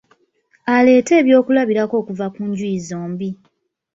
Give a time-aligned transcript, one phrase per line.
[0.75, 3.29] Aleete eby'okulabirako okuva ku njuyi zombi.